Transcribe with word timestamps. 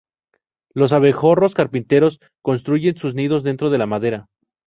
Los 0.73 0.93
abejorros 0.93 1.53
carpinteros 1.53 2.19
construyen 2.41 2.97
sus 2.97 3.13
nidos 3.13 3.43
dentro 3.43 3.69
de 3.69 3.77
la 3.77 3.85
madera. 3.85 4.29